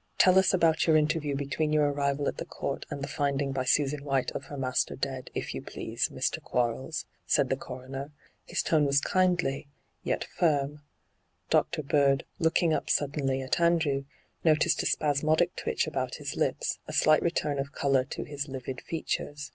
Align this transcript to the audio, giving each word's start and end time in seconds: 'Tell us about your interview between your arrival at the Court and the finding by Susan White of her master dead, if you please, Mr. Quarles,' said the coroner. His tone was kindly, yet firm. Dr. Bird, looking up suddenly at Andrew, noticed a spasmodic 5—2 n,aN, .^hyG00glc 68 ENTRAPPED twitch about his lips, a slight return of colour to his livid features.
'Tell 0.18 0.36
us 0.40 0.52
about 0.52 0.88
your 0.88 0.96
interview 0.96 1.36
between 1.36 1.72
your 1.72 1.88
arrival 1.90 2.26
at 2.26 2.38
the 2.38 2.44
Court 2.44 2.84
and 2.90 3.00
the 3.00 3.06
finding 3.06 3.52
by 3.52 3.62
Susan 3.62 4.02
White 4.02 4.32
of 4.32 4.46
her 4.46 4.56
master 4.56 4.96
dead, 4.96 5.30
if 5.36 5.54
you 5.54 5.62
please, 5.62 6.08
Mr. 6.08 6.42
Quarles,' 6.42 7.04
said 7.28 7.48
the 7.48 7.56
coroner. 7.56 8.10
His 8.44 8.64
tone 8.64 8.86
was 8.86 9.00
kindly, 9.00 9.68
yet 10.02 10.24
firm. 10.24 10.82
Dr. 11.48 11.84
Bird, 11.84 12.24
looking 12.40 12.74
up 12.74 12.90
suddenly 12.90 13.40
at 13.40 13.60
Andrew, 13.60 14.04
noticed 14.42 14.82
a 14.82 14.86
spasmodic 14.86 15.50
5—2 15.50 15.52
n,aN, 15.52 15.54
.^hyG00glc 15.54 15.54
68 15.54 15.54
ENTRAPPED 15.54 15.56
twitch 15.62 15.86
about 15.86 16.14
his 16.16 16.36
lips, 16.36 16.78
a 16.88 16.92
slight 16.92 17.22
return 17.22 17.58
of 17.60 17.70
colour 17.70 18.02
to 18.04 18.24
his 18.24 18.48
livid 18.48 18.80
features. 18.80 19.52